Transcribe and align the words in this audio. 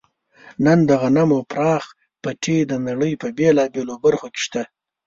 نن 0.65 0.79
د 0.89 0.91
غنمو 1.01 1.39
پراخ 1.51 1.85
پټي 2.23 2.57
د 2.67 2.73
نړۍ 2.87 3.11
په 3.21 3.27
بېلابېلو 3.37 3.95
برخو 4.05 4.27
کې 4.33 4.41
شته. 4.45 4.63